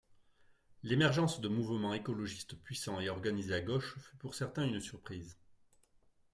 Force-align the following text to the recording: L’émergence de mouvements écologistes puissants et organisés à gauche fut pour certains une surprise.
L’émergence 0.81 1.41
de 1.41 1.47
mouvements 1.47 1.93
écologistes 1.93 2.55
puissants 2.55 2.99
et 3.01 3.09
organisés 3.09 3.53
à 3.53 3.61
gauche 3.61 3.99
fut 3.99 4.15
pour 4.17 4.33
certains 4.33 4.65
une 4.67 4.81
surprise. 4.81 5.37